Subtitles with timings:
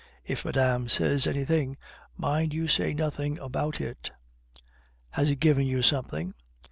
[0.25, 1.77] If madame says anything,
[2.17, 4.09] mind you say nothing about it."
[5.11, 6.33] "Has he given you something?"